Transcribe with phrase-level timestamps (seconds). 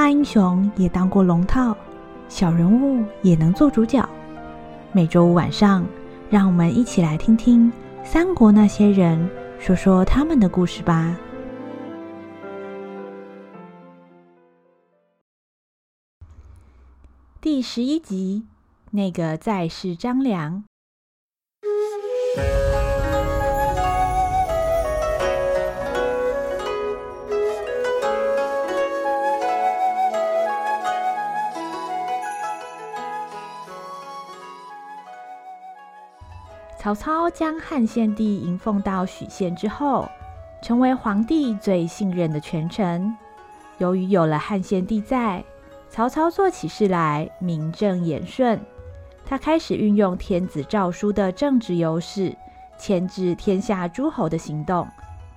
[0.00, 1.76] 大英雄也当过龙套，
[2.26, 4.02] 小人物也能做主角。
[4.92, 5.84] 每周五晚上，
[6.30, 7.70] 让我们一起来听听
[8.02, 9.28] 三国那些人
[9.58, 11.14] 说说他们的故事吧。
[17.42, 18.46] 第十一集，
[18.92, 20.64] 那个在世张良。
[36.80, 40.08] 曹操将汉献帝迎奉到许县之后，
[40.62, 43.14] 成为皇帝最信任的权臣。
[43.76, 45.44] 由于有了汉献帝在，
[45.90, 48.58] 曹操做起事来名正言顺。
[49.26, 52.34] 他开始运用天子诏书的政治优势，
[52.78, 54.88] 牵制天下诸侯的行动，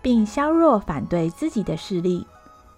[0.01, 2.25] 并削弱反对自己的势力。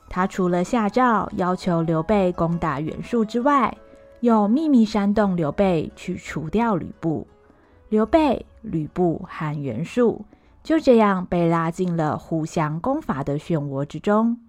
[0.09, 3.77] 他除了下诏要求刘备攻打袁术之外，
[4.21, 7.27] 又秘密煽动刘备去除掉吕布。
[7.89, 10.25] 刘备、吕布和袁术
[10.63, 14.39] 就这样被拉进了互相攻伐的漩涡之中。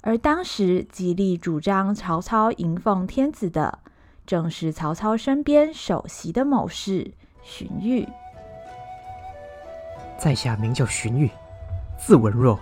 [0.00, 3.80] 而当时极力主张曹操迎奉天子的，
[4.24, 8.08] 正是曹操身边首席的谋士荀彧。
[10.16, 11.30] 在下名叫荀彧，
[11.98, 12.58] 字文若，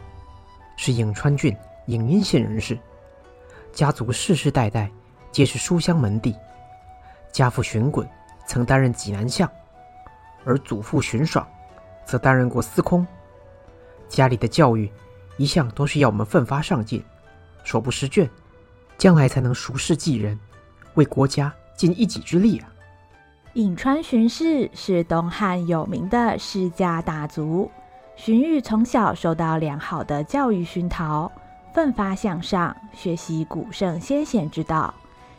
[0.77, 1.55] 是颍川郡
[1.87, 2.79] 颍阴县人士，
[3.73, 4.91] 家族世世代代
[5.31, 6.35] 皆是书香门第。
[7.31, 8.09] 家父荀滚
[8.47, 9.49] 曾担任济南相。
[10.47, 11.47] 而祖父荀爽，
[12.07, 13.07] 则担任过司空。
[14.09, 14.91] 家里的教育
[15.37, 17.05] 一向都是要我们奋发上进，
[17.65, 18.31] 手不释卷，
[18.97, 20.39] 将来才能熟世继人，
[20.95, 22.73] 为国家尽一己之力啊！
[23.55, 27.69] 颍川荀氏是东汉有名的世家大族，
[28.15, 31.31] 荀彧从小受到良好的教育熏陶，
[31.75, 34.95] 奋发向上，学习古圣先贤之道，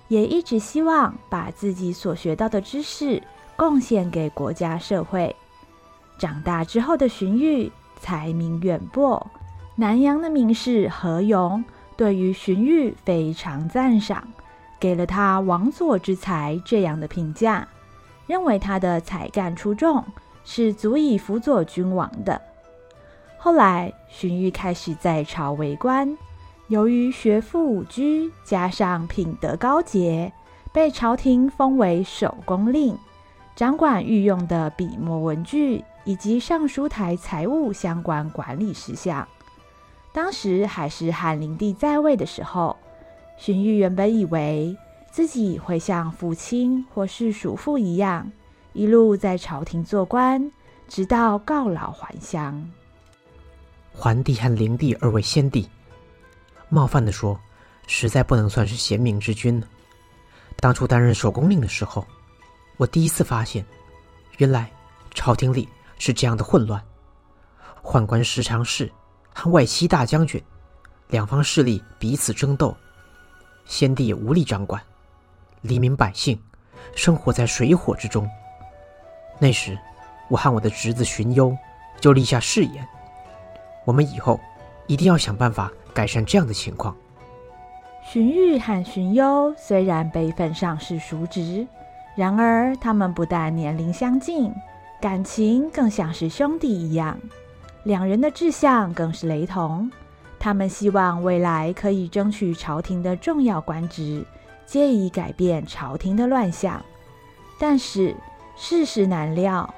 [0.09, 3.24] 也一直希望把自己所学到的知识。
[3.57, 5.35] 贡献给国家社会。
[6.18, 7.69] 长大之后的荀彧
[8.00, 9.28] 才名远播，
[9.75, 11.63] 南阳的名士何勇
[11.95, 14.25] 对于荀彧非常赞赏，
[14.79, 17.68] 给了他“王佐之才”这样的评价，
[18.25, 20.03] 认为他的才干出众，
[20.45, 22.41] 是足以辅佐君王的。
[23.38, 26.18] 后来，荀彧开始在朝为官，
[26.68, 28.01] 由于学富五车，
[28.44, 30.34] 加上品德高洁，
[30.72, 32.97] 被朝廷封为守宫令。
[33.57, 39.28] 掌管御用的笔墨文具以及尚书台财务相关管理事项。
[40.13, 42.78] 当时还是汉灵帝在位的时候，
[43.35, 44.78] 荀彧原本以为
[45.09, 48.31] 自己会像父亲或是叔父一样，
[48.73, 50.51] 一路在朝廷做官，
[50.88, 52.63] 直到告老还乡。
[53.91, 55.68] 桓帝和灵帝二位先帝，
[56.69, 57.39] 冒犯地说，
[57.88, 59.59] 实在不能算是贤明之君。
[60.57, 62.06] 当初担任守宫令的时候。
[62.77, 63.65] 我第一次发现，
[64.38, 64.71] 原来
[65.15, 65.67] 朝廷里
[65.97, 66.81] 是这样的混乱。
[67.83, 68.91] 宦官十常侍
[69.33, 70.41] 和外戚大将军
[71.07, 72.75] 两方势力彼此争斗，
[73.65, 74.79] 先帝也无力掌管，
[75.61, 76.39] 黎民百姓
[76.95, 78.29] 生活在水火之中。
[79.39, 79.75] 那时，
[80.29, 81.57] 我和我的侄子荀攸
[81.99, 82.88] 就立下誓言：
[83.85, 84.39] 我们以后
[84.85, 86.95] 一定要想办法改善这样的情况。
[88.03, 91.67] 荀彧和荀攸虽然辈分上是叔侄。
[92.17, 94.51] 然而，他们不但年龄相近，
[95.00, 97.16] 感情更像是兄弟一样。
[97.83, 99.89] 两人的志向更是雷同。
[100.39, 104.25] 他们希望未来可以争取朝廷的重要官职，
[104.66, 106.83] 借以改变朝廷的乱象。
[107.59, 108.16] 但是
[108.56, 109.72] 世事难料，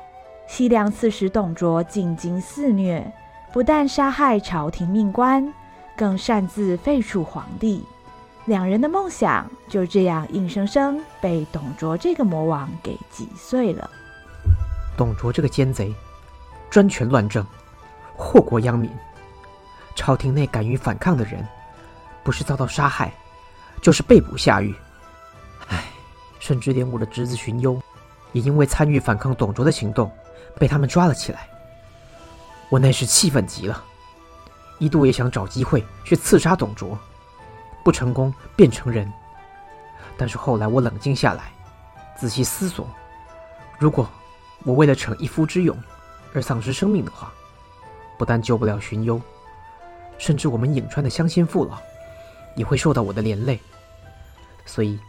[0.48, 3.12] 西凉刺史董卓进京肆虐，
[3.52, 5.54] 不但杀害朝廷命官，
[5.98, 7.84] 更擅自废黜皇帝。
[8.50, 13.88] 两人的梦想就这样硬生生被董卓这个魔王给击碎了。
[14.98, 15.94] 董卓这个奸贼，
[16.68, 17.46] 专权乱政，
[18.18, 18.90] 祸国殃民。
[19.96, 21.48] 朝廷内敢于反抗的人，
[22.24, 23.14] 不是遭到杀害，
[23.84, 24.74] 就是被捕下狱。
[25.68, 25.84] 唉，
[26.40, 27.80] 甚至连我的侄子荀攸，
[28.32, 30.12] 也因为参与反抗董卓的行动，
[30.58, 31.48] 被他们抓了起来。
[32.70, 33.84] 我那时气愤极了，
[34.80, 36.98] 一度也想找机会去刺杀董卓。
[37.90, 39.12] 不成功便成仁。
[40.16, 41.52] 但是后来我冷静下来，
[42.16, 42.88] 仔细思索，
[43.80, 44.08] 如果
[44.64, 45.76] 我为了逞一夫之勇
[46.32, 47.34] 而丧失生命的话，
[48.16, 49.20] 不但救不了荀攸，
[50.20, 51.80] 甚至我们颍川的乡亲父老
[52.56, 53.60] 也会受到我的连累。
[54.68, 55.00] 所以，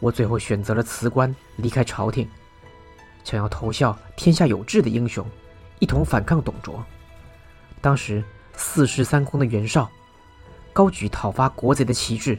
[0.00, 2.28] 我最后选择了辞官，离开朝廷，
[3.22, 5.24] 想要投效天下有志的英雄，
[5.78, 6.84] 一同反抗董卓。
[7.80, 8.20] 当时
[8.56, 9.88] 四世三公的袁绍。
[10.76, 12.38] 高举讨伐国贼的旗帜，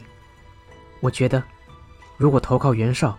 [1.00, 1.42] 我觉得，
[2.16, 3.18] 如果投靠袁绍，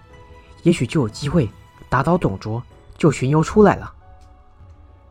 [0.63, 1.49] 也许就有机会
[1.89, 2.63] 打倒董卓，
[2.97, 3.93] 救荀攸出来了。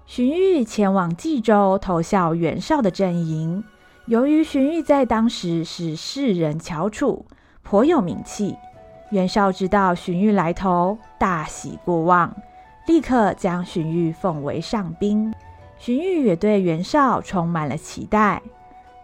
[0.07, 3.63] 荀彧前往冀州投效袁绍的阵营。
[4.07, 7.27] 由于荀彧在当时是世人翘楚，
[7.63, 8.57] 颇有名气，
[9.11, 12.35] 袁绍知道荀彧来投，大喜过望，
[12.87, 15.35] 立刻将荀彧奉为上宾。
[15.79, 18.41] 荀彧也对袁绍充满了期待。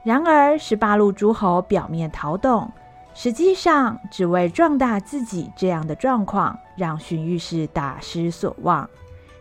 [0.04, 2.70] 然而，十八路诸侯表面讨董，
[3.14, 8.88] 实际上只为壮大自己，这样的状况让荀彧是大失所望。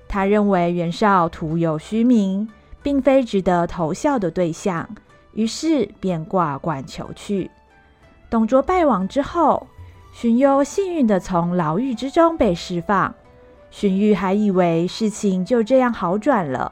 [0.07, 2.50] 他认为袁绍徒有虚名，
[2.81, 4.88] 并非值得投效的对象。
[5.33, 7.50] 于是便挂冠求去。
[8.30, 9.68] 董卓败亡之后，
[10.13, 13.13] 荀攸幸运地从牢狱之中被释放。
[13.71, 16.71] 荀彧还以为事情就这样好转了，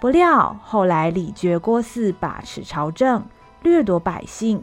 [0.00, 3.22] 不料后来李傕郭汜把持朝政，
[3.62, 4.62] 掠夺百姓。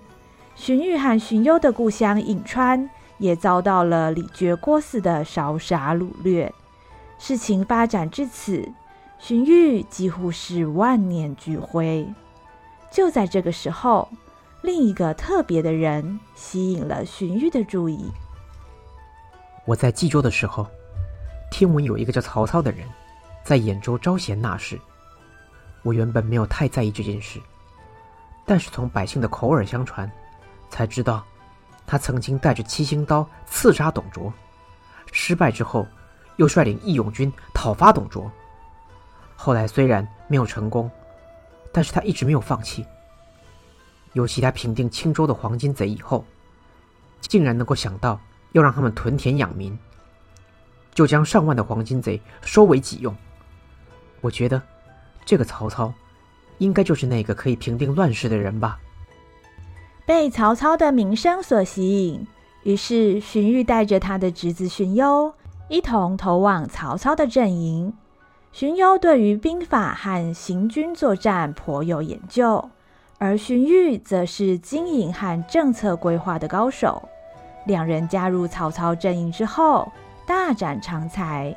[0.55, 2.89] 荀彧和荀攸的故乡颍川
[3.19, 6.51] 也遭到了李傕郭汜的烧杀掳掠。
[7.19, 8.67] 事情发展至此，
[9.19, 12.11] 荀彧几乎是万念俱灰。
[12.89, 14.09] 就在这个时候，
[14.63, 18.09] 另一个特别的人吸引了荀彧的注意。
[19.65, 20.65] 我在冀州的时候，
[21.51, 22.87] 听闻有一个叫曹操的人，
[23.43, 24.79] 在兖州招贤纳士。
[25.83, 27.39] 我原本没有太在意这件事，
[28.45, 30.11] 但是从百姓的口耳相传，
[30.69, 31.23] 才知道
[31.85, 34.33] 他曾经带着七星刀刺杀董卓，
[35.11, 35.87] 失败之后，
[36.35, 38.31] 又率领义勇军讨伐董卓。
[39.35, 40.89] 后来虽然没有成功。
[41.69, 42.83] 但是他一直没有放弃，
[44.13, 46.25] 尤其他平定青州的黄巾贼以后，
[47.21, 48.19] 竟然能够想到
[48.53, 49.77] 要让他们屯田养民，
[50.95, 53.15] 就将上万的黄巾贼收为己用。
[54.21, 54.59] 我觉得，
[55.27, 55.93] 这个曹操，
[56.57, 58.79] 应该就是那个可以平定乱世的人吧。
[60.05, 62.25] 被曹操的名声所吸引，
[62.63, 65.33] 于是荀彧带着他的侄子荀攸，
[65.67, 67.91] 一同投往曹操的阵营。
[68.53, 72.69] 荀攸对于兵法和行军作战颇有研究，
[73.17, 77.03] 而荀彧则是经营和政策规划的高手。
[77.65, 79.91] 两人加入曹操阵营之后，
[80.25, 81.53] 大展长才。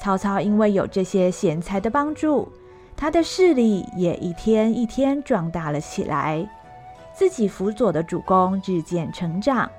[0.00, 2.52] 曹操因为有这些贤才的帮助，
[2.96, 6.48] 他的势力也一天一天壮大了起来，
[7.14, 9.70] 自己辅佐的主公日渐成长，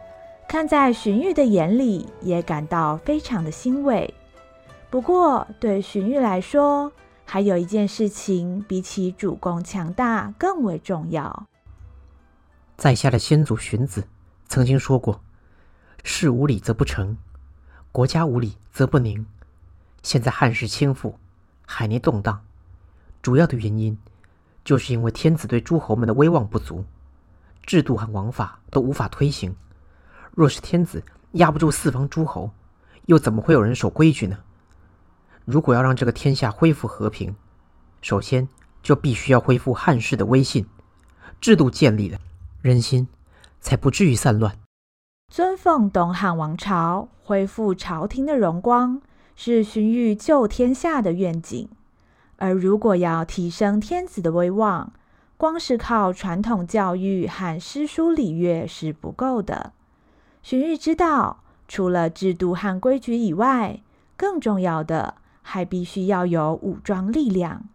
[0.47, 4.13] 看在荀彧的眼里，也感到非常的欣慰。
[4.89, 6.91] 不过，对荀彧来说，
[7.25, 11.47] 还有一件事情比起主公强大更为重要。
[12.77, 14.07] 在下的先祖荀子
[14.47, 15.21] 曾经说过
[16.03, 17.17] ：“事无礼则不成，
[17.91, 19.25] 国家无礼则不宁。”
[20.03, 21.13] 现在汉室倾覆，
[21.65, 22.41] 海内动荡，
[23.25, 23.97] 主要的原因
[24.63, 26.85] 就是因为天子对诸侯们的威望不足，
[27.63, 29.55] 制度和王法都无法推行。
[30.35, 32.51] 若是天子压不住四方诸侯，
[33.07, 34.37] 又怎么会有人守规矩呢？
[35.43, 37.35] 如果要让这个天下恢复和平，
[37.99, 38.47] 首先
[38.83, 40.67] 就必须要恢复汉室的威信，
[41.41, 42.19] 制度建立了，
[42.61, 43.07] 人心
[43.59, 44.55] 才不至于散乱。
[45.33, 49.01] 尊奉东汉王朝，恢复朝廷的荣光，
[49.35, 51.67] 是荀彧救天下的愿景。
[52.37, 54.91] 而如果要提升天子的威望，
[55.37, 59.73] 光是靠传统教育和诗书礼乐是不够的。
[60.41, 63.81] 荀彧知道，除了制度和规矩以外，
[64.15, 65.15] 更重要的。
[65.47, 67.65] 还必须要有武装力量，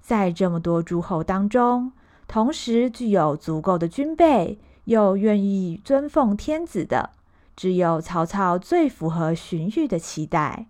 [0.00, 1.92] 在这么多诸侯当中，
[2.26, 7.10] 同时具有足够的军备，又愿意尊奉天子的，
[7.54, 10.66] 只有曹操最符合荀彧的期待。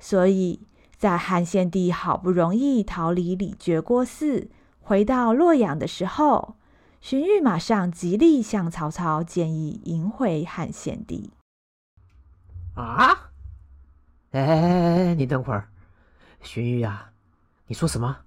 [0.00, 0.60] 所以
[0.96, 4.48] 在汉献帝好不容易逃离李傕郭汜，
[4.80, 6.56] 回到洛阳的时候，
[7.00, 11.30] 荀彧马上极力向曹操建议迎回汉献帝。
[12.74, 13.30] 啊？
[14.32, 15.14] 哎哎哎！
[15.14, 15.68] 你等会儿，
[16.42, 17.12] 荀彧啊，
[17.66, 18.18] 你说什么？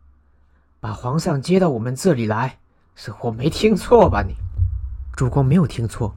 [0.79, 2.57] 把皇上接到我们这里来？
[2.95, 4.23] 是我没听错吧？
[4.23, 4.35] 你，
[5.15, 6.15] 主公没有听错。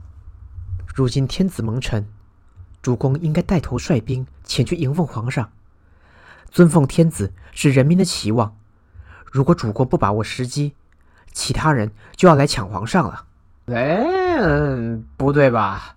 [0.94, 2.06] 如今天子蒙尘，
[2.80, 5.50] 主公应该带头率兵前去迎奉皇上。
[6.52, 8.54] 尊奉天子是人民的期望，
[9.24, 10.74] 如果主公不把握时机，
[11.32, 13.24] 其他人就要来抢皇上了。
[13.68, 14.04] 哎，
[14.38, 15.96] 嗯，不对吧？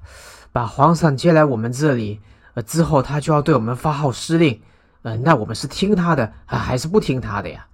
[0.54, 2.22] 把皇上接来我们这里。
[2.54, 4.62] 呃，之后他就要对我们发号施令，
[5.02, 7.66] 呃，那我们是听他的，啊，还是不听他的呀？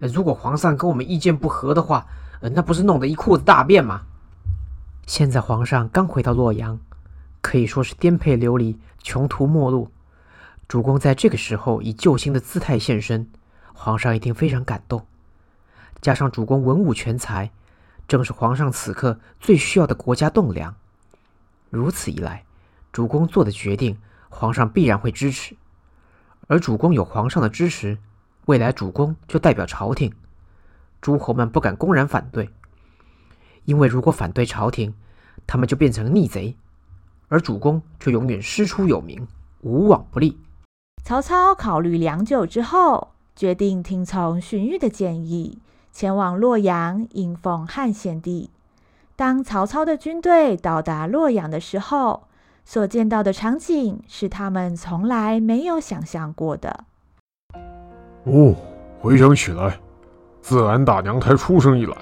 [0.00, 2.04] 呃，如果皇上跟我们意见不合的话，
[2.40, 4.02] 呃，那不是弄得一裤子大便吗？
[5.06, 6.80] 现在皇上刚回到洛阳，
[7.40, 9.88] 可以说是颠沛流离、穷途末路。
[10.66, 13.28] 主公在这个时候以救星的姿态现身，
[13.74, 15.06] 皇上一定非常感动。
[16.00, 17.50] 加上主公文武全才，
[18.08, 20.74] 正是皇上此刻最需要的国家栋梁。
[21.70, 22.44] 如此一来，
[22.92, 25.56] 主公做的决定，皇上必然会支持。
[26.46, 27.98] 而主公有皇上的支持，
[28.46, 30.12] 未来主公就代表朝廷，
[31.00, 32.50] 诸侯们不敢公然反对，
[33.64, 34.94] 因为如果反对朝廷，
[35.46, 36.56] 他们就变成逆贼，
[37.28, 39.26] 而主公就永远师出有名，
[39.60, 40.38] 无往不利。
[41.04, 45.58] 曹操考虑良久之后，决定听从荀彧的建议，
[45.92, 48.48] 前往洛阳迎奉汉献帝。
[49.14, 52.22] 当曹操的军队到达洛阳的时候，
[52.64, 56.84] 所见到的场景是他们从来没有想象过的。
[58.22, 58.54] 哦，
[58.98, 59.78] 回想起来，
[60.40, 61.94] 自俺大娘胎出生以来，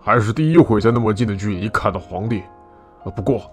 [0.00, 2.44] 还是第一回在那么近的距离看到皇帝。
[3.16, 3.50] 不过，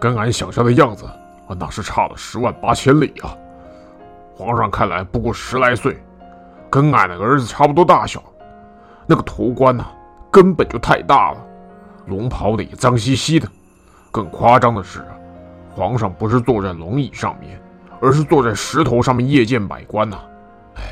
[0.00, 3.38] 跟俺想象的样子，啊，那是差了十万八千里啊！
[4.36, 5.96] 皇上看来不过十来岁，
[6.68, 8.22] 跟俺的儿子差不多大小。
[9.06, 9.86] 那个头冠呐，
[10.30, 11.38] 根本就太大了，
[12.06, 13.48] 龙袍的也脏兮兮的。
[14.10, 15.04] 更夸张的是。
[15.76, 17.60] 皇上不是坐在龙椅上面，
[18.00, 20.22] 而是坐在石头上面夜见百官呐、啊。
[20.76, 20.82] 哎，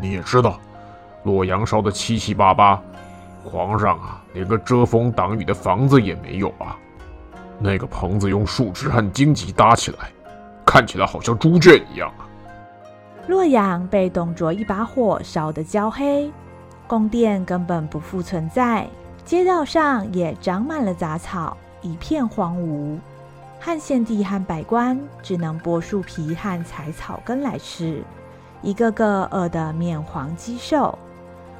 [0.00, 0.58] 你也知道，
[1.22, 2.82] 洛阳烧得七七八八，
[3.44, 6.76] 皇上啊，连个遮风挡雨的房子也没有啊。
[7.60, 10.10] 那个棚子用树枝和荆棘搭起来，
[10.66, 12.12] 看起来好像猪圈一样。
[13.28, 16.32] 洛阳被董卓一把火烧得焦黑，
[16.86, 18.88] 宫殿根本不复存在，
[19.22, 22.98] 街道上也长满了杂草，一片荒芜。
[23.60, 28.02] 汉献帝和百官只能剥树皮和采草根来吃，
[28.62, 30.98] 一个个饿得面黄肌瘦。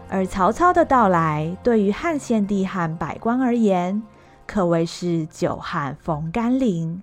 [0.09, 4.03] 而曹操的到来，对于汉献帝和百官而言，
[4.47, 7.03] 可谓是久旱逢甘霖。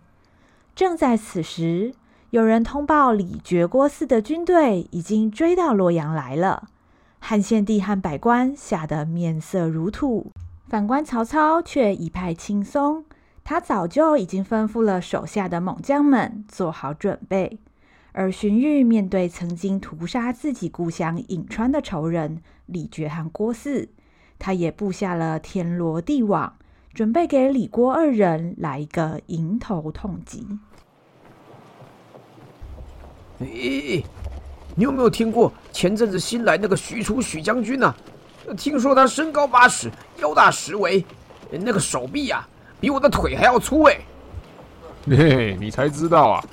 [0.74, 1.94] 正在此时，
[2.36, 6.68] 有人通报李傕郭汜的军队已经追到洛阳来了。
[7.20, 10.34] 汉献帝和百官吓得面色如土，
[10.68, 13.06] 反观曹操却一派轻松。
[13.46, 17.58] 他早就已经吩咐了手下的猛将们做好准备，
[18.12, 23.88] 而荀彧面对曾经屠杀自己故乡颍川的仇人李傕和郭汜，
[24.38, 26.52] 他也布下了天罗地网，
[26.94, 30.46] 准备给李郭二人来一个迎头痛击。
[33.42, 34.04] 咦，
[34.76, 37.94] 你有没有听过前阵子新来那个许褚许将军呢、
[38.58, 41.04] 听说他身高八尺，腰大十围，
[41.52, 42.50] 那个手臂呀、啊。
[42.78, 43.98] 比我的腿还要粗哎！
[45.08, 46.44] 嘿嘿，你才知道啊！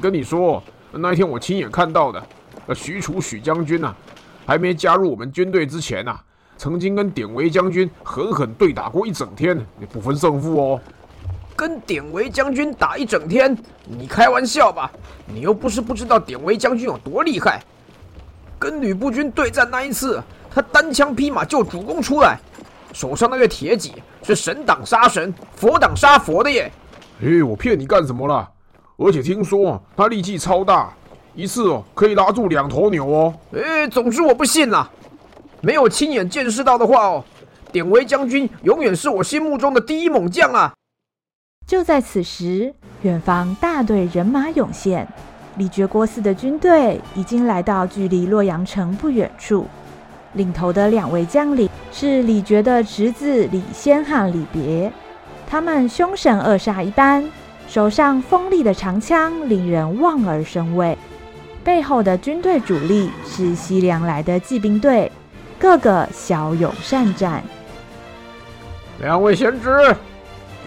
[0.00, 2.26] 跟你说，那一天我亲眼看到的，
[2.66, 3.94] 呃，许褚许将军呐，
[4.46, 6.18] 还没加入我们军队之前呐，
[6.56, 10.80] 曾经跟典韦将军狠狠对打过一整天，也不分胜负哦。
[11.56, 13.56] 跟典韦将军打一整天？
[13.86, 14.90] 你开玩笑吧？
[15.26, 17.62] 你又不是不知道典韦将军有多厉害。
[18.58, 22.38] 跟吕布军对战那一次，他单枪匹马救主公出来。
[22.92, 26.70] 手上那个铁戟是神挡杀神，佛挡杀佛的耶！
[27.22, 28.48] 哎，我骗你干什么啦？
[28.96, 30.90] 而且听说他力气超大，
[31.34, 33.34] 一次哦可以拉住两头牛哦。
[33.54, 34.90] 哎，总之我不信啦，
[35.60, 37.24] 没有亲眼见识到的话哦，
[37.70, 40.72] 典韦将军永远是我心目中的第一猛将啊！
[41.66, 45.06] 就在此时，远方大队人马涌现，
[45.56, 49.66] 李傕郭汜的军队已经来到距离洛阳城不远处。
[50.34, 54.92] 领头的两位将领是李傕的侄子李先汉李别，
[55.48, 57.28] 他们凶神恶煞一般，
[57.66, 60.96] 手上锋利的长枪令人望而生畏。
[61.64, 65.10] 背后的军队主力是西凉来的骑兵队，
[65.58, 67.42] 个个骁勇善战。
[69.00, 69.96] 两位贤侄，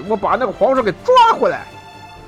[0.03, 1.65] 给我把那个皇上给抓回来，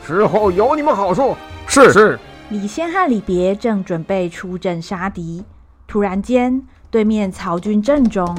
[0.06, 1.36] 之后有你们好处。
[1.68, 2.20] 是是。
[2.50, 5.44] 李先和李别正准备出阵杀敌，
[5.88, 6.62] 突然间。
[6.90, 8.38] 对面曹军阵中，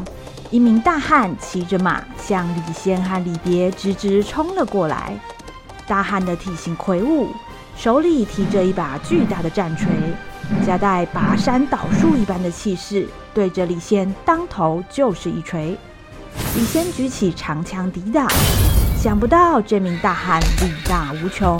[0.51, 5.15] 一名大汉骑着马向李先和李别直直冲了过来。
[5.87, 7.29] 大汉的体型魁梧，
[7.75, 9.89] 手里提着一把巨大的战锤，
[10.67, 15.75] 夹带拔山倒树一般的气势，对着李先当头就是一锤。
[16.55, 18.29] 李先举起长枪抵挡，
[19.02, 21.59] 想不到这名大汉力大无穷，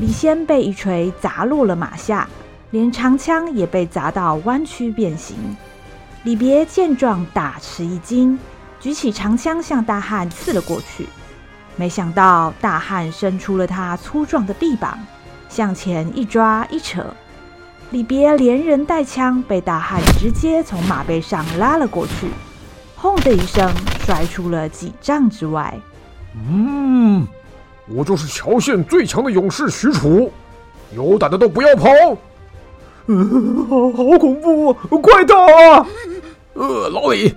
[0.00, 2.26] 李先被一锤砸落了马下，
[2.70, 5.36] 连长枪也被砸到弯曲变形。
[6.22, 8.38] 李别见状，大吃一惊，
[8.80, 11.06] 举起长枪向大汉刺了过去。
[11.76, 14.98] 没想到大汉伸出了他粗壮的臂膀，
[15.50, 17.14] 向前一抓一扯，
[17.90, 22.30] 李别连人带枪被大汉直接从马背上拉了过去，
[22.96, 23.70] 轰的一声
[24.06, 25.78] 摔出了几丈之外。
[26.34, 27.26] 嗯，
[27.88, 30.30] 我就是乔县最强的勇士许褚，
[30.94, 31.88] 有胆的都不要跑。
[33.06, 34.76] 嗯，好，好恐怖啊！
[35.02, 35.86] 快逃啊！
[36.54, 37.34] 呃，老李，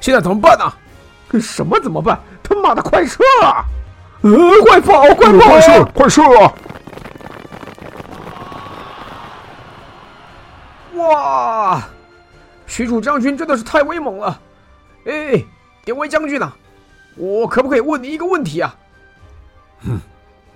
[0.00, 1.40] 现在怎么办呢？
[1.40, 2.18] 什么怎么办？
[2.42, 3.64] 他妈的，快撤啊！
[4.22, 4.30] 呃，
[4.66, 6.54] 快跑，快跑，快射，快射啊！
[10.96, 11.88] 哇，
[12.66, 14.40] 许褚将军真的是太威猛了！
[15.06, 15.42] 哎，
[15.84, 16.52] 典韦将军呐，
[17.16, 18.76] 我可不可以问你一个问题啊？
[19.82, 20.00] 嗯，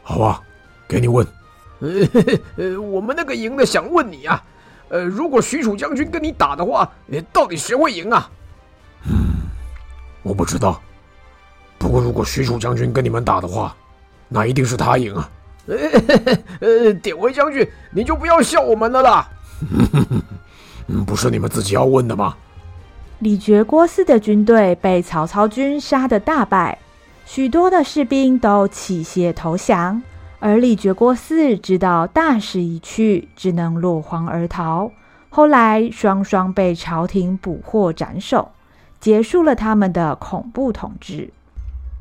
[0.03, 0.41] 好啊，
[0.89, 1.27] 给你问。
[2.57, 4.43] 呃， 我们那个营的想问你啊，
[4.89, 6.91] 呃，如果许褚将军跟你打的话，
[7.33, 8.31] 到底谁会赢啊？
[9.07, 9.43] 嗯，
[10.23, 10.81] 我不知道。
[11.79, 13.75] 不过如果许褚将军跟你们打的话，
[14.29, 15.29] 那一定是他赢啊。
[16.61, 19.29] 呃， 典韦将军，你就不要笑我们了啦。
[21.07, 22.37] 不是你们自己要问的吗？
[23.23, 26.77] 李傕郭汜的军队被曹操军杀得大败，
[27.25, 30.03] 许多的士兵都弃械投降，
[30.41, 34.91] 而李傕郭汜知道大势已去，只能落荒而逃。
[35.29, 38.51] 后来双双被朝廷捕获斩首，
[38.99, 41.31] 结束了他们的恐怖统治。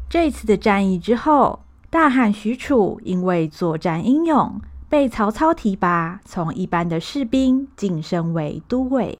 [0.09, 1.59] 这次的战役之后，
[1.91, 4.59] 大汉许褚因为作战英勇，
[4.89, 9.15] 被曹操提拔，从一般的士兵晋升为都尉。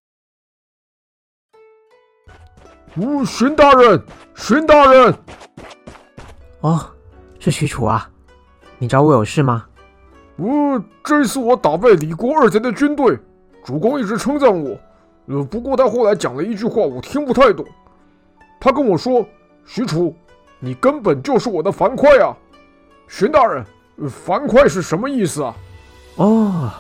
[2.96, 4.02] 哦，荀大人，
[4.36, 5.14] 荀大人，
[6.60, 6.86] 哦，
[7.40, 8.10] 是许褚啊，
[8.78, 9.66] 你找我有事吗？
[10.36, 13.18] 哦，这次我打败李国二贼的军队，
[13.64, 14.78] 主公一直称赞我，
[15.28, 17.66] 呃，不过他后来讲了一句话，我听不太懂。
[18.60, 19.26] 他跟我说
[19.66, 20.14] ：“许褚，
[20.60, 22.36] 你根本就是我的樊哙啊！”
[23.08, 23.66] 荀大人。
[24.10, 25.56] 樊哙是什么意思啊？
[26.16, 26.72] 哦，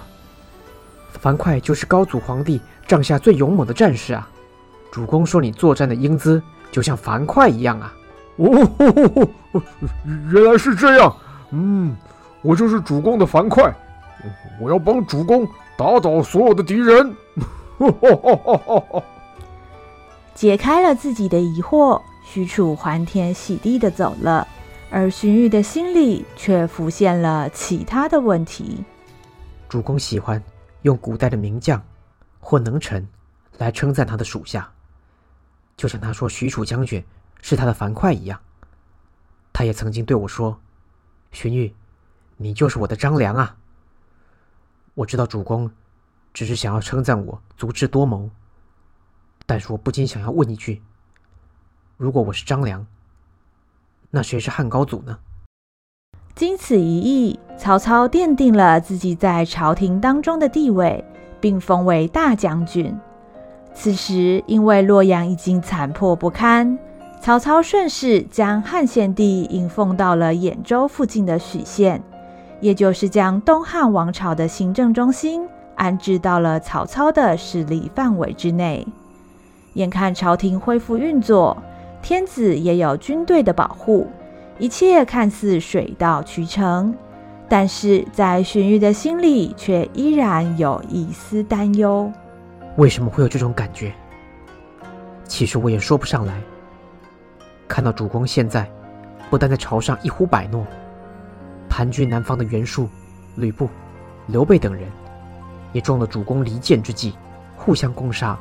[1.19, 4.27] 樊哙就是高祖皇帝帐下最勇猛的战士啊！
[4.91, 7.93] 主公说你作战的英姿就像樊哙一样啊！
[8.37, 9.61] 哦吼吼吼，
[10.31, 11.15] 原来是这样。
[11.51, 11.95] 嗯，
[12.41, 13.73] 我就是主公的樊哙，
[14.59, 17.15] 我要帮主公打倒所有的敌人。
[17.77, 19.03] 呵呵呵呵呵，
[20.35, 24.47] 解开了自己的疑惑，许褚欢天喜地的走了。
[24.91, 28.83] 而荀彧的心里却浮现了其他的问题。
[29.69, 30.41] 主公喜欢
[30.81, 31.81] 用古代的名将
[32.41, 33.07] 或能臣
[33.57, 34.69] 来称赞他的属下，
[35.81, 37.03] 就像他说许褚将军
[37.41, 38.39] 是他的樊哙一样。
[39.51, 40.59] 他也曾经对我说
[41.33, 41.73] ：“荀彧，
[42.37, 43.57] 你就是我的张良啊。”
[44.93, 45.71] 我知道主公
[46.35, 48.29] 只是想要称赞我足智多谋，
[49.47, 50.83] 但是我不禁想要问一句：
[51.97, 52.85] 如果我是张良？
[54.11, 55.17] 那谁是汉高祖呢？
[56.35, 61.03] 经此一役，曹操奠定了自己在朝廷当中的地位，
[61.39, 62.95] 并封为大将军。
[63.73, 66.77] 此时，因为洛阳已经残破不堪，
[67.19, 72.01] 曹操顺势将汉献帝迎奉到了兖州附近的许县，
[72.59, 78.85] 也就是将东汉王朝的行政中心安置到了曹操的势力范围之内。
[79.73, 81.57] 眼看朝廷恢复运作。
[82.03, 84.07] 天子也有军队的保护，
[84.57, 86.95] 一切看似水到渠成，
[87.47, 92.11] 但是在荀彧的心里却依然有一丝担忧。
[92.77, 93.93] 为什么会有这种感觉？
[95.25, 96.41] 其实我也说不上来。
[97.67, 98.69] 看到主公现在
[99.29, 100.65] 不但在朝上一呼百诺，
[101.69, 102.89] 盘踞南方的袁术、
[103.35, 103.69] 吕布、
[104.27, 104.89] 刘备等人
[105.73, 107.15] 也中了主公离间之计，
[107.55, 108.37] 互相攻杀。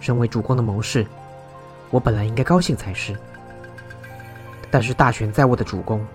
[0.00, 1.06] 身为主公的谋士。
[1.90, 3.16] 我本来应该高兴才是，
[4.70, 6.06] 但是大权在握的主公，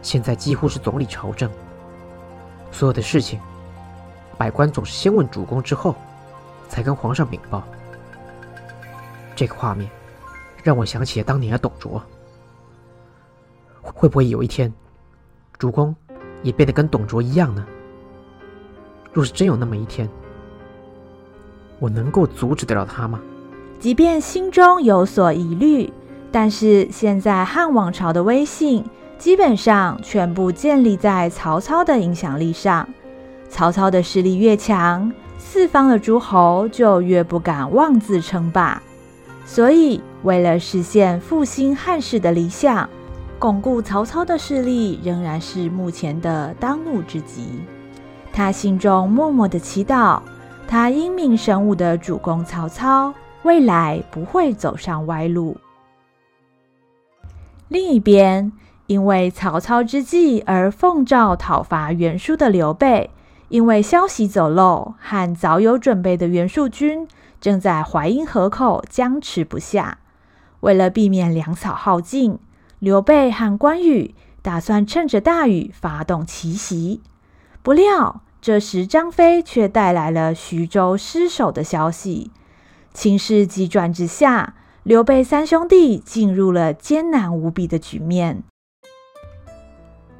[0.00, 1.50] 现在几乎是总理朝政，
[2.72, 3.38] 所有的事情，
[4.38, 5.94] 百官总是先问主公之后，
[6.68, 7.62] 才跟皇上禀报。
[9.34, 9.90] 这个画面，
[10.62, 12.02] 让我想起了当年的董卓。
[13.82, 14.72] 会不会有一天，
[15.58, 15.94] 主公
[16.42, 17.64] 也变得跟董卓一样呢？
[19.12, 20.08] 若是真有那么一天，
[21.78, 23.20] 我能够阻止得了他吗？
[23.78, 25.92] 即便心中有所疑虑，
[26.32, 28.84] 但是现在汉王朝的威信
[29.18, 32.86] 基本上全部建立在曹操的影响力上。
[33.48, 38.82] 曹操的实力越强，四方的诸侯就越不敢妄自称霸。
[39.44, 42.88] 所以，为了实现复兴汉室的理想，
[43.38, 47.60] 巩固曹操的势力仍然是目前的当务之急。
[48.32, 50.20] 他心中默默的祈祷，
[50.66, 53.14] 他英明神武的主公曹操。
[53.42, 55.56] 未来不会走上歪路。
[57.68, 58.50] 另一边，
[58.88, 63.08] 因为曹操之计而奉诏讨伐袁术的刘备，
[63.48, 67.06] 因为消息走漏，和早有准备的袁术军
[67.40, 69.98] 正在淮阴河口僵持不下。
[70.60, 72.38] 为了避免粮草耗尽，
[72.80, 77.02] 刘备和关羽打算趁着大雨发动奇袭。
[77.62, 82.32] 不料，这时张飞却带来了徐州失守的消息。
[82.92, 88.42] 情势急转直下，刘备三兄弟进入了艰难无比的局面。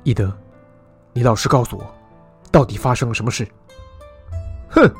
[0.04, 0.36] 翼德，
[1.12, 1.95] 你老实告诉我，
[2.56, 3.46] 到底发生了什么事？
[4.70, 4.90] 哼，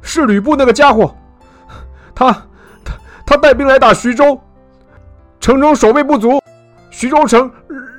[0.00, 1.14] 是吕布那个家伙，
[2.14, 2.32] 他
[2.82, 2.94] 他
[3.26, 4.40] 他带兵来打徐州，
[5.38, 6.40] 城中守备不足，
[6.90, 7.52] 徐州城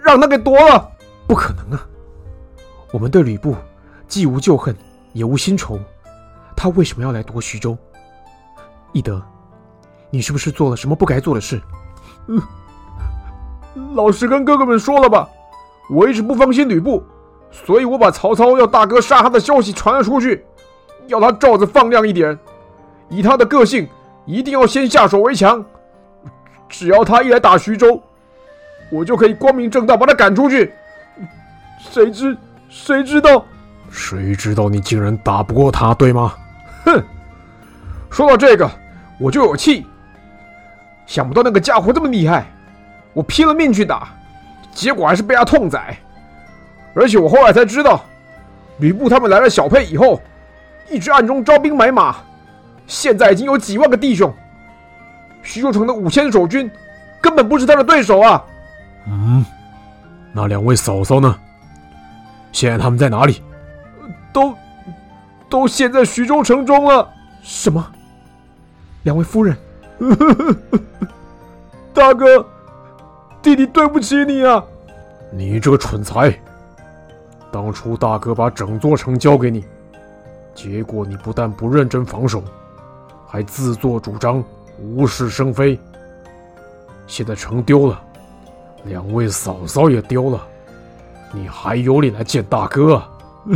[0.04, 0.89] 让他给夺了。
[1.28, 1.86] 不可能啊！
[2.91, 3.56] 我们对吕布
[4.08, 4.76] 既无旧恨，
[5.12, 5.80] 也无新仇，
[6.56, 7.78] 他为什么要来夺徐州？
[8.93, 9.21] 翼德，
[10.10, 11.62] 你是不是做了什么不该做的事？
[12.30, 12.41] 嗯，
[13.93, 15.30] 老实跟哥哥们说了吧，
[15.88, 17.04] 我一直不放心吕布，
[17.54, 20.44] 所以我把曹操要大哥杀他的消息传了出去，
[21.08, 22.38] 要他罩子放亮一点，
[23.10, 23.88] 以他的个性，
[24.26, 25.63] 一定要先下手为强。
[26.68, 28.02] 只要他一来打徐州，
[28.92, 30.74] 我就可以光明正大把他赶出去。
[31.80, 32.36] 谁知
[32.68, 33.46] 谁知道？
[33.92, 36.34] 谁知道你竟然打不过他，对吗？
[36.86, 37.04] 哼！
[38.10, 38.70] 说到这个，
[39.20, 39.86] 我就有气。
[41.06, 42.48] 想不到那个家伙这么厉害，
[43.13, 44.08] 我拼了命去打，
[44.72, 45.96] 结果还是被他痛宰。
[46.94, 48.04] 而且我后来才知道，
[48.78, 50.22] 吕布他们来了小沛以后，
[50.90, 52.18] 一直暗中招兵买马，
[52.88, 54.34] 现在已经有几万个弟兄。
[55.42, 56.72] 徐州城的五千守军
[57.22, 58.44] 根本不是他的对手啊！
[59.08, 59.46] 嗯，
[60.32, 61.36] 那两位嫂嫂呢？
[62.52, 63.42] 现在他们在哪里？
[64.32, 64.56] 都，
[65.50, 67.10] 都陷在徐州城中了。
[67.42, 67.86] 什么？
[69.04, 69.58] 两位夫人？
[71.94, 72.46] 大哥，
[73.42, 74.64] 弟弟对不起你啊！
[75.32, 76.40] 你这个蠢材！
[77.54, 79.63] 当初大哥把整座城交给你，
[80.56, 82.44] 结果你不但不认真防守，
[83.28, 84.44] 还自作主张，
[84.82, 85.80] 无事生非。
[87.06, 88.02] 现在城丢了，
[88.86, 90.42] 两位嫂嫂也丢了，
[91.32, 93.10] 你还有脸来见大哥啊？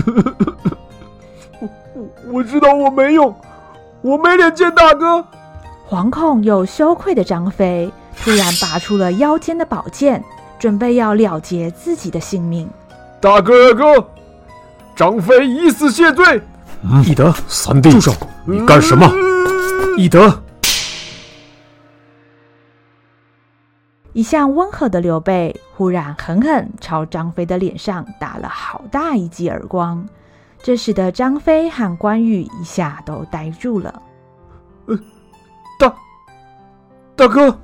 [1.95, 3.36] 我我知道我没用，
[4.03, 5.25] 我没脸见大哥。
[5.89, 10.23] 惶恐又羞愧的张飞突然拔出了腰间的宝剑，
[10.60, 12.69] 准备要了结自己的性命。
[13.19, 14.10] 大哥，二哥，
[14.95, 16.39] 张飞以死谢罪。
[16.84, 18.13] 嗯，翼德，三弟，住手！
[18.45, 19.12] 你干什么？
[19.97, 20.43] 翼德。
[24.13, 30.08] 一向温和的刘备忽然狠狠朝张飞的脸上打了好大一记耳光，
[30.62, 34.01] 这使得张飞和关羽一下都呆住了。
[34.86, 34.97] 呃
[35.80, 35.93] 大
[37.15, 37.60] 大哥，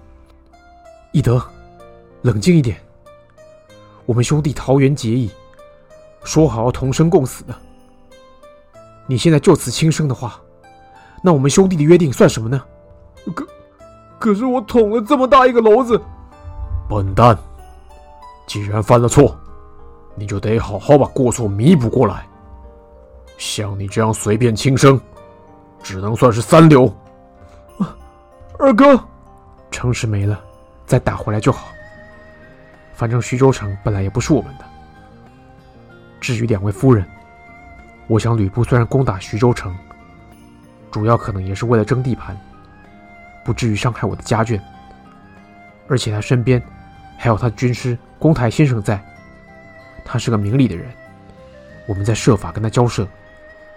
[1.12, 1.44] 翼德，
[2.24, 2.76] 冷静一点。
[4.06, 5.32] 我们兄弟桃园结义，
[6.24, 7.56] 说好要同生共死的。
[9.06, 10.40] 你现在就此轻生的话，
[11.22, 12.64] 那我们兄弟的约定算什么呢？
[13.36, 13.48] 可
[14.20, 16.02] 可是我捅了这么大一个篓子。
[16.90, 17.38] 笨蛋，
[18.48, 19.38] 既然犯了错，
[20.16, 22.26] 你就得好好把过错弥补过来。
[23.38, 25.00] 像你这样随便轻生，
[25.82, 26.94] 只能算是三流。
[28.60, 28.98] 二哥，
[29.72, 30.40] 城池没了，
[30.86, 31.68] 再打回来就好。
[32.94, 34.66] 反正徐州城本来也不是我们的。
[36.24, 37.06] 至于两位夫人，
[38.08, 39.76] 我想吕布虽然攻打徐州城，
[40.90, 42.36] 主要可能也是为了争地盘，
[43.44, 44.58] 不至于伤害我的家眷。
[45.90, 46.64] 而且他身边
[47.18, 49.04] 还有他的军师公台先生在，
[50.06, 50.90] 他是个明理的人，
[51.86, 53.06] 我们在设法跟他交涉，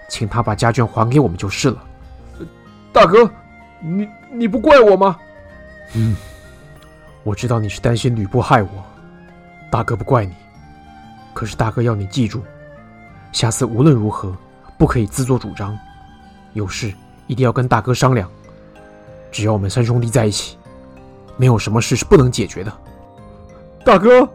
[0.09, 1.85] 请他把家眷还给我们就是了。
[2.93, 3.29] 大哥。
[3.79, 5.19] 你你不怪我吗？
[5.95, 6.17] 嗯，
[7.25, 8.71] 我知道你是担心吕布害我，
[9.71, 10.33] 大哥不怪你。
[11.37, 12.41] 可是大哥要你记住，
[13.31, 14.35] 下次无论如何
[14.79, 15.79] 不可以自作主张，
[16.55, 16.91] 有事
[17.27, 18.27] 一定要跟大哥商量。
[19.31, 20.57] 只要我们三兄弟在一起，
[21.37, 22.73] 没有什么事是不能解决的。
[23.85, 24.27] 大哥，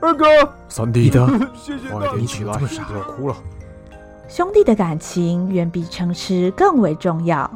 [0.00, 0.26] 二哥，
[0.68, 1.24] 三弟的，
[1.54, 3.36] 谢谢大哥，你起来，不要哭了。
[4.28, 7.48] 兄弟的感情远比城池更为重要。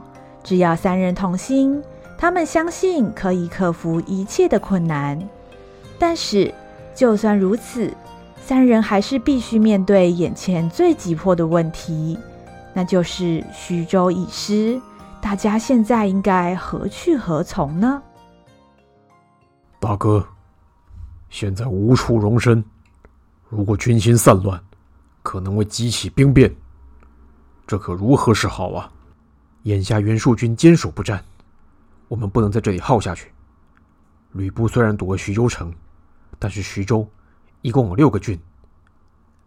[0.44, 1.82] 只要三人同心，
[2.16, 5.20] 他们相信可以克服一切的困难。
[5.98, 6.54] 但是，
[6.94, 7.92] 就算如此，
[8.46, 12.16] 三人还是必须面对眼前最急迫的问题，
[12.72, 14.80] 那就是徐州已失，
[15.20, 18.00] 大家现在应该何去何从呢？
[19.80, 20.24] 大哥，
[21.28, 22.64] 现在无处容身，
[23.48, 24.62] 如果军心散乱，
[25.24, 26.54] 可能会激起兵变，
[27.66, 28.88] 这可如何是好啊？
[29.64, 31.20] 眼下袁术军坚守不战，
[32.06, 33.32] 我们不能在这里耗下去。
[34.34, 35.74] 吕布虽然夺了徐州城，
[36.38, 37.04] 但是徐州
[37.62, 38.38] 一共有六个郡，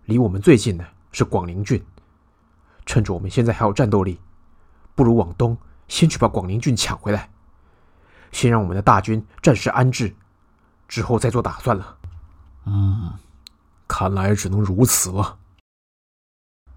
[0.06, 1.84] 离我们最近的是广陵郡。
[2.86, 4.20] 趁着我们现在还有战斗力，
[4.96, 7.30] 不如往东先去把广陵郡抢回来，
[8.32, 10.16] 先让我们的大军暂时安置，
[10.88, 11.98] 之后再做打算了。
[12.66, 13.14] 嗯，
[13.88, 15.38] 看来只能如此了。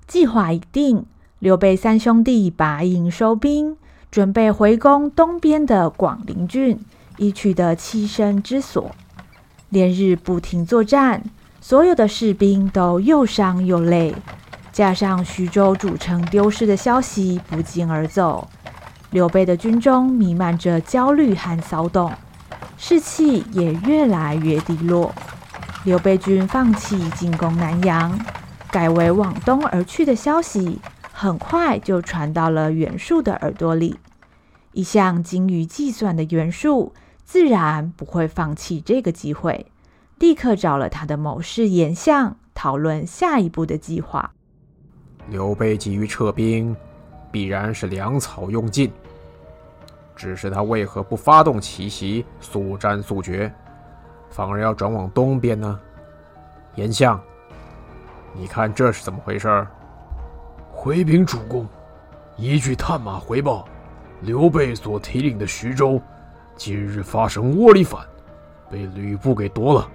[0.07, 1.07] 计划已定。
[1.39, 3.77] 刘备三兄弟拔营收兵，
[4.13, 6.79] 准备回攻东边的广陵郡，
[7.17, 8.95] 以取得栖身之所。
[9.73, 11.23] 连日不停作战，
[11.59, 14.15] 所有的士兵都又伤又累，
[14.71, 18.47] 加上徐州主城丢失的消息不胫而走，
[19.13, 22.13] 刘备的军中弥漫着焦虑和骚动，
[22.77, 25.15] 士气也越来越低落。
[25.85, 28.21] 刘备军放弃进攻南阳，
[28.71, 30.81] 改为往东而去的消息，
[31.11, 33.99] 很快就传到了袁术的耳朵里。
[34.75, 36.93] 一向精于计算的袁术，
[37.33, 39.65] 自然不会放弃这个机会，
[40.19, 44.35] 立刻找了他的谋士严相讨论下一步的计划。
[45.31, 46.77] 刘备急于撤兵，
[47.31, 48.93] 必然是粮草用尽，
[50.15, 53.51] 只是他为何不发动奇袭，速战速决？
[54.29, 55.81] 反而要转往东边呢？
[56.75, 57.19] 严相，
[58.35, 59.67] 你看这是怎么回事？
[60.71, 61.67] 回禀主公，
[62.37, 63.67] 依据探马回报，
[64.21, 65.99] 刘备所提领的徐州，
[66.57, 68.07] 今日发生窝里反，
[68.71, 69.89] 被吕布给夺了。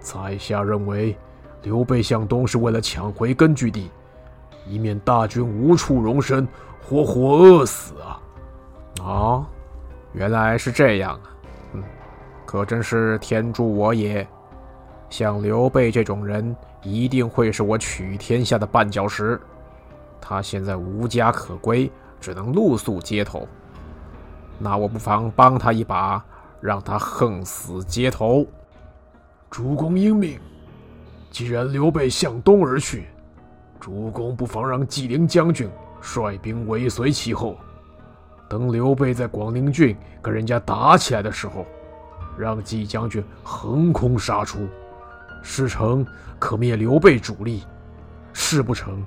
[0.00, 1.16] 在下认为，
[1.62, 3.90] 刘备向东是为了抢回根据地，
[4.66, 6.46] 以免大军无处容身，
[6.82, 8.20] 活活饿死啊！
[9.00, 9.46] 哦，
[10.12, 11.80] 原来是这样啊！
[12.44, 14.26] 可真是天助我也！
[15.10, 19.40] 像刘备这种人，一定会是我取天下的绊脚石。
[20.20, 23.46] 他现在无家可归，只能露宿街头。
[24.58, 26.24] 那我不妨帮他一把，
[26.60, 28.46] 让他横死街头。
[29.50, 30.38] 主公英明。
[31.30, 33.06] 既然刘备向东而去，
[33.80, 35.68] 主公不妨让纪灵将军
[36.00, 37.56] 率兵尾随其后。
[38.48, 41.66] 等刘备在广陵郡跟人家打起来的时候，
[42.38, 44.68] 让纪将军横空杀出，
[45.42, 46.06] 事成
[46.38, 47.62] 可灭刘备主力；
[48.32, 49.04] 事不成，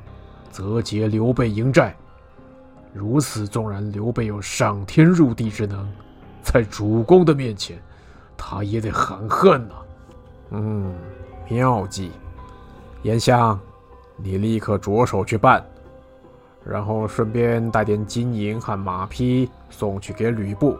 [0.49, 1.95] 则劫刘备营寨。
[2.97, 5.87] 如此，纵然刘备有上天入地之能，
[6.41, 7.77] 在主公的面前，
[8.35, 9.75] 他也得含恨呐、
[10.49, 10.95] 嗯，
[11.47, 12.11] 妙计，
[13.03, 13.59] 严相，
[14.15, 15.63] 你立刻着手去办，
[16.65, 20.77] 然后顺便带点金银和马匹送去给吕布。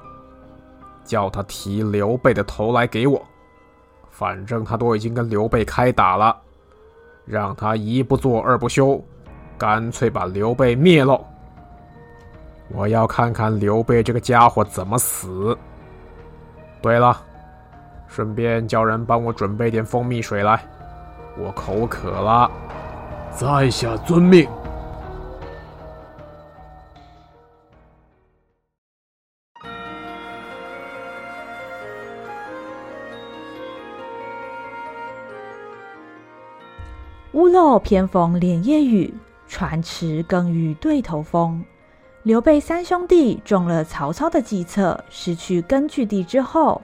[1.05, 3.25] 叫他提刘备的头来给我，
[4.09, 6.35] 反正他都已经跟刘备开打了，
[7.25, 9.01] 让他一不做二不休，
[9.57, 11.17] 干脆把刘备灭了。
[12.69, 15.57] 我要看看刘备这个家伙怎么死。
[16.81, 17.19] 对了，
[18.07, 20.61] 顺便叫人帮我准备点蜂蜜水来，
[21.37, 22.49] 我口渴了。
[23.31, 24.47] 在下遵命。
[37.33, 39.13] 屋漏偏逢连夜雨，
[39.47, 41.63] 船迟更遇对头风。
[42.27, 46.81] 刘备三兄弟中了曹操的计策，失去根据地之后，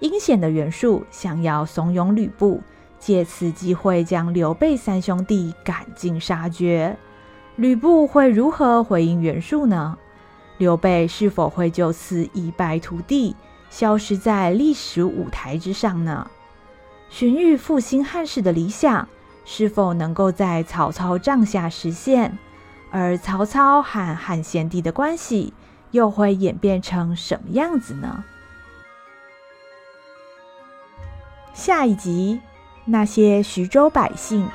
[0.00, 2.62] 阴险的袁术想要怂恿吕布，
[2.98, 6.96] 借此机会将刘备三兄弟赶尽杀绝。
[7.56, 9.98] 吕布会如何回应袁术呢？
[10.56, 13.36] 刘备是否会就此一败涂地，
[13.68, 16.26] 消失在历史舞台之上呢？
[17.10, 19.06] 荀彧复兴汉室的理想，
[19.44, 22.38] 是否能够在曹操帐下实现？
[22.98, 25.52] 而曹操和汉献帝的关系
[25.90, 28.24] 又会演变成什么样子呢？
[31.52, 32.40] 下一集，
[32.86, 34.48] 那些徐州百姓